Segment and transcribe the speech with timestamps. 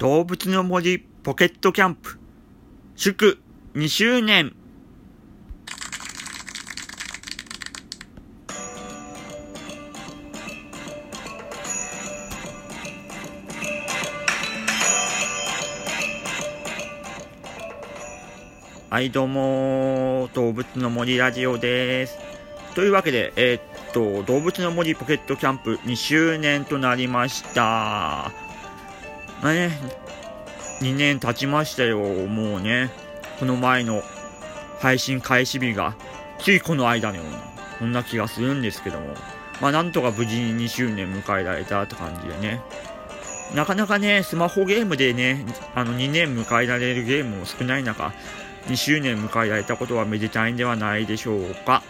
[0.00, 2.18] 動物の森ポケットキャンプ。
[2.96, 3.38] 祝
[3.74, 4.56] 2周年。
[18.88, 22.16] はいどうも動物の森ラジオです。
[22.74, 28.49] というわけでえー、っと動物の森ポケットキャンプ2周年となりました。
[29.42, 29.70] まあね、
[30.80, 32.90] 2年経ちましたよ、もうね。
[33.38, 34.02] この前の
[34.80, 35.94] 配信開始日が、
[36.40, 37.38] ついこの間のような、
[37.78, 39.14] そんな気がするんですけども。
[39.60, 42.60] まあなんとか無事に2周年迎えられたって感じでね。
[43.54, 45.44] なかなかね、スマホゲームでね、
[45.74, 48.12] あの2年迎えられるゲームも少ない中、
[48.66, 51.82] 2周年迎えられたことはめでたいんではないでしょうか。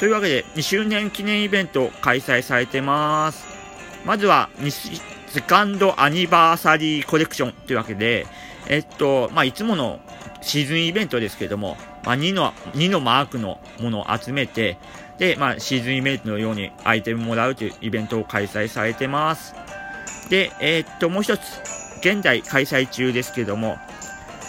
[0.00, 3.46] というわけで、2周年記念イベント開催されてます。
[4.04, 4.50] まずは、
[5.34, 8.24] セカンドアニバーサリーコレクションというわけで、
[8.68, 9.98] えっと、まあ、いつもの
[10.42, 14.78] シーズンイベントですけども、まあ、2の、2のマークのものを集めて、
[15.18, 19.56] で、まあ、シーズンイベントのようにアイテムもらうというイベントを開催されてます。
[20.30, 21.40] で、えー、っと、もう一つ、
[21.98, 23.76] 現在開催中ですけども、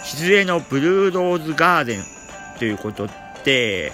[0.03, 2.03] 静江のブルーローズガーデン
[2.59, 3.08] ということ
[3.44, 3.91] で、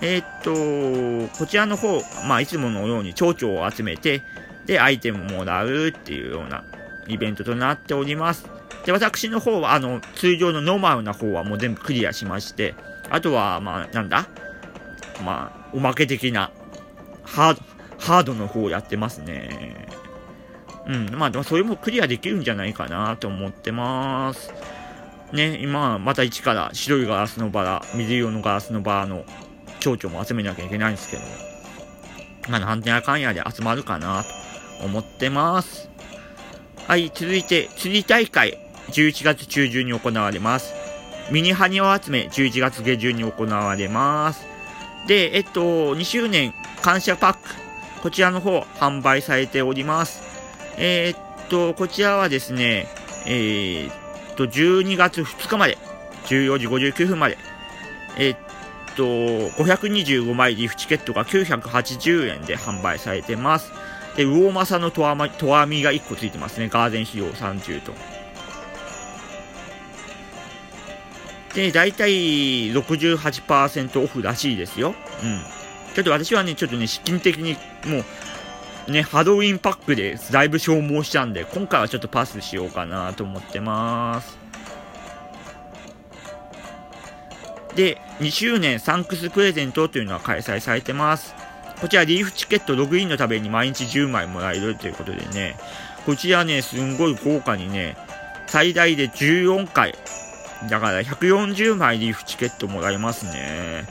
[0.00, 4.22] えー、っと、こちらの方、まあ、いつものように蝶々を集めて、
[4.66, 6.64] で、アイテムもらうっていうような
[7.06, 8.48] イベントとなっております。
[8.86, 12.74] で、私の方は、あの、通常のノーマルな方はもう全部クリアしまして、
[13.10, 14.26] あとは、まあ、なんだ？
[15.22, 16.50] まあ、おまけ的な、
[17.22, 17.62] ハード、
[17.98, 19.86] ハードの方をやってますね。
[20.86, 24.52] うん、まあ、でもそれもクリアできるんじゃないかなと思ってます。
[25.32, 29.24] ね、今、また一から白いガラスのバラ、水色のガラスのバラの
[29.80, 31.22] 蝶々も集めなきゃいけないんですけど、
[32.50, 34.28] まあ、なんでやかんやで集まるかなと
[34.82, 35.88] 思ってます。
[36.86, 38.58] はい、続いて、釣り大会、
[38.88, 40.74] 11月中旬に行われます。
[41.30, 44.44] ミニハニワ集め、11月下旬に行われます。
[45.06, 46.52] で、えっと、2周年
[46.82, 47.40] 感謝パック、
[48.02, 50.22] こちらの方、販売されております。
[50.76, 52.86] えー、っと、こちらはですね、
[53.26, 55.78] えー、っと、12月2日まで、
[56.26, 57.38] 14時59分まで、
[58.18, 58.38] えー、っ
[58.96, 59.04] と、
[59.62, 63.72] 525枚リフチケットが980円で販売されてます。
[64.16, 66.68] で、魚政のとわま、とわみが1個ついてますね。
[66.68, 67.92] ガーデン費用30と。
[71.54, 74.94] で、だいたい68%オフらしいですよ。
[75.22, 75.42] うん。
[75.94, 78.04] ちょっと私はね、ちょっとね、資金的にも
[78.88, 84.36] う、ね、ハロウィンパックでだいぶ消耗したんで、今回はちょっとパスしようかなと思ってます。
[87.74, 91.34] で、2周年サンクスプレゼントというのは開催されてます。
[91.80, 95.56] こちらリーフチケットログインのために毎日10枚もらえるということでね、
[96.06, 97.96] こちらね、すんごい豪華にね、
[98.46, 99.94] 最大で14回、
[100.68, 103.86] だから140枚リーフチケットもらえますね。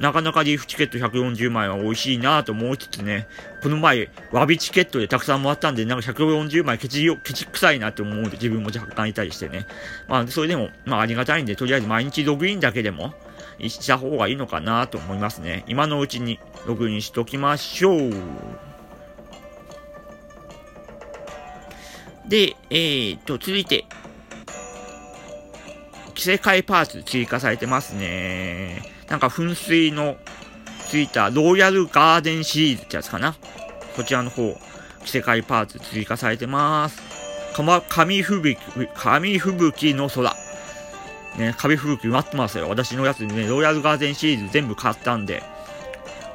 [0.00, 3.26] なかなかリーフチケット140枚は美味しいなと思いつつね、
[3.62, 9.66] この前、わびチケットでたくさんもらったんで、なんか140枚ケチよ、ケチ臭いなって思うんで自分も若干いたりしてね。
[10.08, 13.14] まあ、それでも、まあありがたいんで、とりあえず毎日ログインだけでも、
[13.58, 15.64] した方がいいのかなと思いますね。
[15.66, 18.10] 今のうちにログインしときましょう。
[22.28, 23.86] で、えーと、続いて、
[26.14, 28.82] 着せ替えパーツ追加されてますね。
[29.08, 30.16] なんか噴水の
[30.86, 33.34] ついたローヤルガーデンシリーズってやつかな。
[33.96, 34.56] こちらの方、
[35.04, 37.02] 着せ替えパーツ追加されてます。
[37.54, 38.60] かま、紙吹雪、
[38.94, 40.32] 紙吹雪の空。
[41.38, 42.68] ね、紙吹雪埋まってますよ。
[42.68, 45.42] 私のやつね、ローヤルガーデンシリーズ全部買ったんで、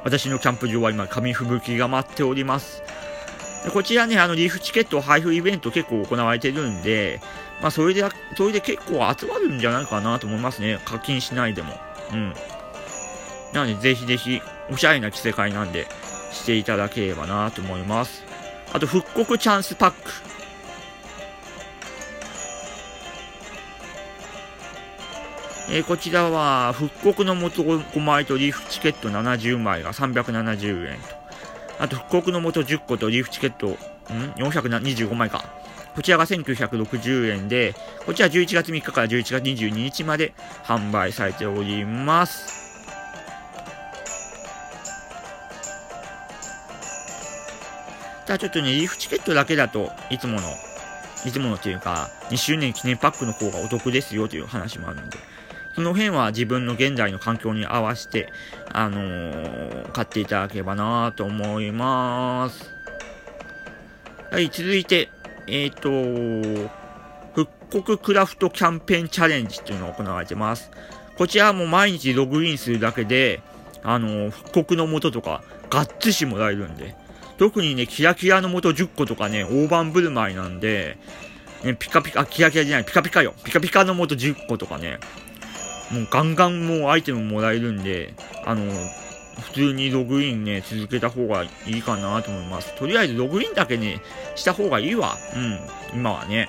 [0.04, 2.82] 私のキャンプ場は今、紙吹雪が待っております。
[3.64, 7.20] でこちらね、あの、リーフチケット配布イベント結構行われてるんで、
[7.60, 8.04] まあ、それで、
[8.36, 10.78] それで結構集まるんじゃないかなと思いますね。
[10.84, 11.78] 課金しないでも。
[12.12, 12.34] うん。
[13.52, 14.40] なので、ぜひぜひ、
[14.70, 15.88] おしゃれな着せ替えなんで、
[16.30, 18.24] していただければなと思います。
[18.72, 19.96] あと、復刻チャンスパック。
[25.68, 31.02] えー、こちらは、復刻の元5枚とリーフチケット70枚が370円と。
[31.80, 33.72] あと、復刻の元10個とリーフチケット、ん
[34.36, 35.44] ?425 枚か。
[35.96, 37.74] こちらが1960円で、
[38.04, 42.66] こちら11月3日から11月22日まで販売されております。
[48.26, 50.48] ただちょっとね、リーフチケットだけだといつもの、
[51.24, 55.16] いつものっていうか、2周年記念パックの方がお得ですよという話もあるんで、
[55.76, 58.32] その辺は自分の現在の環境に合わせて、
[58.72, 62.70] あのー、買っていただければなと思います。
[64.32, 65.10] はい、続いて、
[65.46, 66.70] えっ、ー、と、
[67.34, 70.70] 復刻クラフトキャンペーンチャレンジっていうのが行われてます。
[71.18, 73.42] こちらも毎日ログインするだけで、
[73.82, 76.94] あの、復刻の素とか、がっつしもらえるんで。
[77.36, 80.96] 特にね、キラキラの素10個とかね、大盤振る舞いなんで、
[81.62, 83.34] ね、ピカピカ、キラキラじゃない、ピカピカよ。
[83.44, 84.98] ピカピカの素10個とかね、
[85.90, 88.64] もうガンガンもうアイテムもらえるんで、あの、
[89.40, 92.74] 普通にログインね、続けた方がいいかなと思います。
[92.76, 94.00] とりあえずログインだけね、
[94.34, 95.16] した方がいいわ。
[95.92, 96.48] うん、今はね。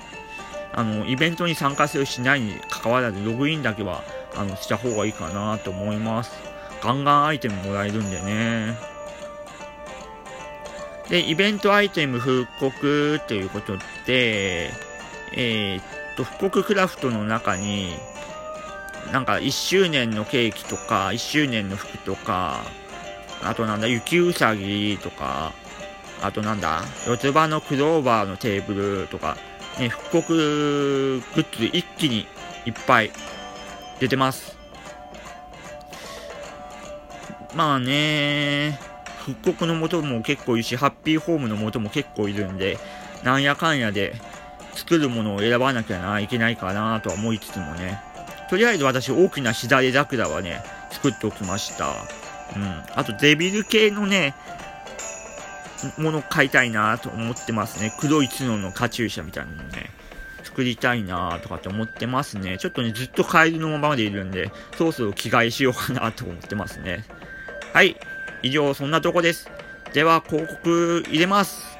[0.72, 4.02] あの、イベントに参加するしないに関わらず、ログインだけは、
[4.36, 6.32] あの、した方がいいかなと思います。
[6.82, 8.76] ガンガンアイテムもらえるんでね。
[11.08, 13.76] で、イベントアイテム復刻っていうこと
[14.06, 14.70] で、
[15.34, 15.82] えー、っ
[16.16, 17.94] と、復刻クラフトの中に、
[19.12, 22.62] なんか1周年のケーキとか、1周年の服とか、
[23.42, 25.52] あとなんだ、雪うさぎとか、
[26.22, 29.36] あとなんだ、四つ葉のクローバーのテーブルとか、
[29.78, 32.26] ね、復刻グッズ一気に
[32.66, 33.10] いっぱい
[34.00, 34.56] 出てます。
[37.54, 38.78] まあね、
[39.24, 42.78] 復刻の元も結構いるし、ハッピーホームの元も結構いるんで、
[43.22, 44.14] なんやかんやで
[44.74, 48.07] 作るものを選ばなきゃないけないかなとは思いつつもね。
[48.48, 51.88] とりあえず私大きなしだれ桜はね、作っておきました。
[52.56, 52.82] うん。
[52.94, 54.34] あとデビル系のね、
[55.98, 57.94] もの買いたいなと思ってますね。
[58.00, 59.90] 黒い角のカチューシャみたいなのね、
[60.42, 62.58] 作りたいなとかって思ってますね。
[62.58, 67.04] ちょっとね、ずっとカエルのままでいるんで、そろそろ着替えしようかなと思ってますね。
[67.72, 67.96] はい。
[68.42, 69.50] 以上、そんなとこです。
[69.92, 71.77] では、広告入れます。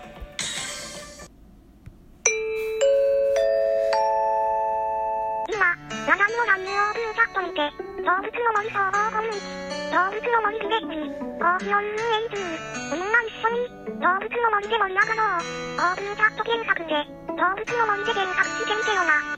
[8.59, 11.07] 動物の森総合コミュニティ、動物の森ビレッジ、
[11.39, 12.43] 講師を運営中。
[12.91, 13.71] みんな一緒に、
[14.01, 15.47] 動物の森で盛り上がろう。
[15.69, 16.91] オープンチャット検索で、
[17.29, 19.38] 動物の森で検索してみてよな。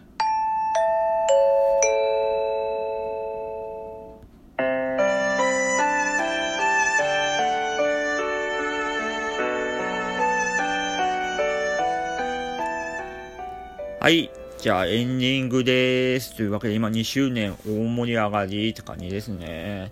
[14.60, 16.36] じゃあエンディングです。
[16.36, 19.90] というわけで今2周年大盛り上がりって感じですね。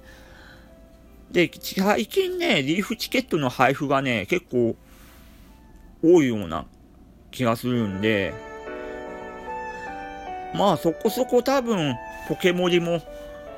[1.30, 4.76] で、最近ね、リーフチケットの配布がね、結構
[6.04, 6.66] 多いような
[7.30, 8.34] 気がするんで、
[10.54, 11.96] まあそこそこ多分
[12.28, 13.00] ポケモリも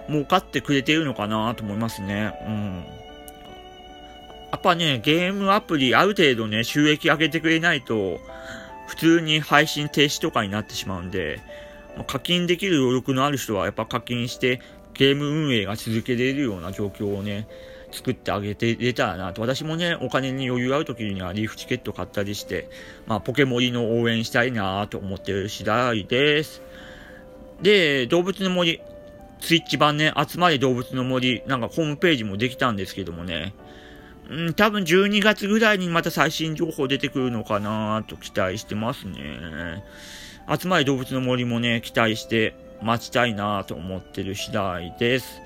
[0.08, 2.32] 儲かってくれてるのかなと思いますね。
[2.46, 2.84] うん。
[4.52, 8.20] やっぱね、ゲームアプリある程度ね、収益上げてくれないと、
[8.90, 11.40] 普通に配信停止とかになってしまうんで、
[11.96, 14.60] ま、課金できる余力のある人はやっぱ課金して
[14.94, 17.46] ゲーム運営が続けられるような状況をね、
[17.92, 19.42] 作ってあげてれたらなと。
[19.42, 22.68] 私もね、お金に余裕ある時にはリーフチケット買ったりして、
[23.06, 26.60] まあ、ポケモリの応援したいなと思ってる次第です。
[27.62, 28.80] で、動物の森、
[29.40, 33.54] ツイッチ版ね、集まり動物の森、なんかホームページもできたんですけどもね、
[34.30, 39.82] うん、多分12月ぐらいにまた最新情報出てくるのかなと期待してますね。
[40.48, 45.40] 集まり動物の森もね、期待して待ちたいなと思ってる次第です。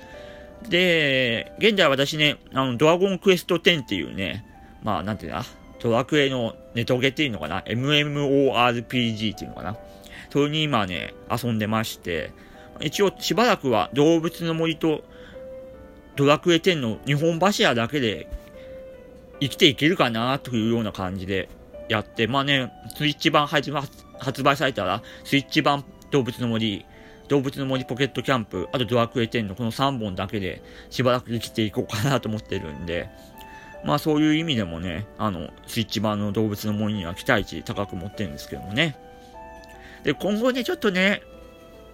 [0.69, 4.45] で、現在私ね、あの、ドラゴンクエスト10っていうね、
[4.83, 5.41] まあ、なんていうの
[5.79, 9.77] ドラクエのネトゲっていうのかな ?MMORPG っていうのかな
[10.29, 12.31] それに今ね、遊んでまして、
[12.81, 15.03] 一応しばらくは動物の森と
[16.15, 18.27] ドラクエ10の日本柱だけで
[19.39, 21.49] 生きていけるかなというような感じで
[21.89, 23.71] やって、まあね、スイッチ版発
[24.43, 26.85] 売されたら、スイッチ版動物の森、
[27.27, 33.09] 動物の森ポケットキャンプ、あとドラクエ10のこの3本だけでしばらく生きていこうかなと思ってるんで、
[33.83, 38.97] まあそういう意味でもね、あの、スイッチ版の動物の森には期待値高く持ってるんですけどもね。
[40.03, 41.21] で、今後ね、ちょっとね、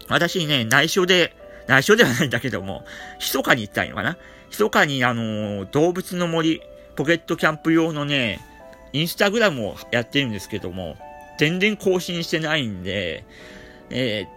[0.07, 1.35] 私ね、内緒で、
[1.67, 2.83] 内緒ではないんだけども、
[3.19, 4.17] 密かに行ったいのかな
[4.49, 6.61] 密かにあの、動物の森、
[6.95, 8.39] ポケットキャンプ用のね、
[8.93, 10.97] インスタグラムをやってるんですけども、
[11.37, 13.23] 全然更新してないんで、
[13.89, 14.27] え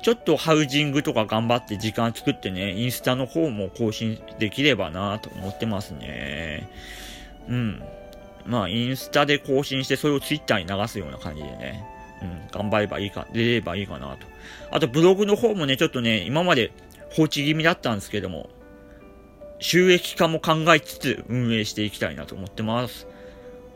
[0.00, 6.68] ー、ちょっとハウジングとか頑張って時間作ってね、インスタの方も更新できればなと思ってますね。
[7.48, 7.82] うん。
[8.44, 11.84] まあ、インスタで更新して、それをツイッターに流すような感じでね。
[12.20, 14.26] うん、頑張ればいいか、出ればいいかなと。
[14.70, 16.72] あと、ブログの方もね、ちょっとね、今まで
[17.10, 18.48] 放置気味だったんですけども、
[19.62, 23.06] 収益化も考えつつ運営していきたいなと思ってます。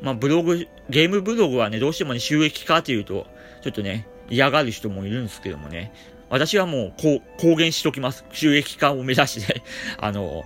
[0.03, 3.27] まあ、ブログ、ゲームブログはね、どうしてもね、収益化っていうと、
[3.63, 5.93] ちょっとね、嫌がる人もいるんですけどもね、
[6.29, 8.25] 私はもう、こう、公言しときます。
[8.33, 9.63] 収益化を目指して、
[9.99, 10.45] あの、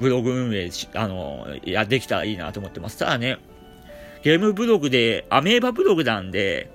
[0.00, 2.98] ブログ運営しあの、や、できたらいいなと思ってます。
[2.98, 3.38] ただね、
[4.24, 6.68] ゲームブログで、アメーバブログなんで、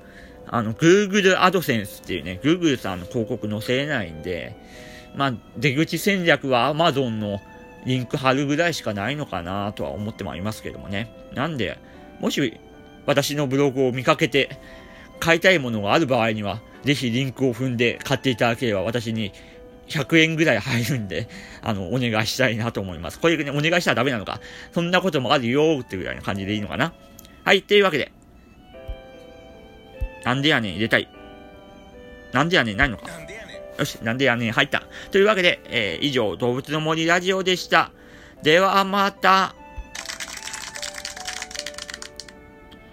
[0.48, 4.56] あの、Google AdSense っていうね、Google さんの広告載せれないんで、
[5.16, 7.42] まあ、出口戦略は Amazon の
[7.86, 11.12] リンク貼るぐらいしかないのかなとは思ってもいますけどもね。
[11.34, 11.78] なんで、
[12.20, 12.60] もし
[13.06, 14.58] 私のブログを見かけて
[15.20, 19.32] 買いたいものがある場合には、ぜひリンクを踏んで買っていただければ私に
[19.88, 21.28] 100円ぐらい入るんで、
[21.62, 23.20] あの、お願いしたいなと思います。
[23.20, 24.40] これね、お願いしたらダメなのか。
[24.74, 26.94] そんなこともあるよーってぐらいな感じでいいのかな。
[27.44, 28.12] はい、というわけで。
[30.24, 31.08] なんでやねん入れたい。
[32.34, 33.06] なんでやねんないのか。
[33.78, 34.84] よし、なんでやねん入った。
[35.12, 37.92] というわけで、えー、以上、動物の森ラジオでした。
[38.44, 39.56] ではまた。